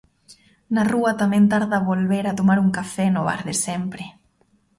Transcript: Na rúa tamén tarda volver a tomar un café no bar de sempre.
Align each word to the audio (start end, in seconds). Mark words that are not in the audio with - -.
Na 0.73 0.83
rúa 0.91 1.11
tamén 1.21 1.45
tarda 1.53 1.85
volver 1.91 2.25
a 2.27 2.37
tomar 2.39 2.57
un 2.65 2.69
café 2.77 3.05
no 3.11 3.21
bar 3.29 3.41
de 3.47 3.55
sempre. 3.67 4.03